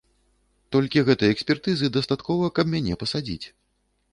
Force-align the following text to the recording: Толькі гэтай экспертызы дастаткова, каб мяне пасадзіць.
Толькі 0.75 1.03
гэтай 1.09 1.29
экспертызы 1.35 1.91
дастаткова, 1.99 2.51
каб 2.61 2.65
мяне 2.73 2.93
пасадзіць. 3.05 3.45